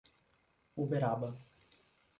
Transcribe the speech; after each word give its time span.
Uberaba 0.75 1.29